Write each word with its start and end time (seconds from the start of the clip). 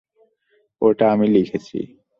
ওটা 0.81 1.05
আমি 1.13 1.27
লিখেছি! 1.35 1.77